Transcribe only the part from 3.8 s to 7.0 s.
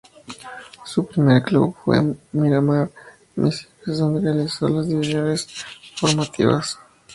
donde realizó las divisiones formativas.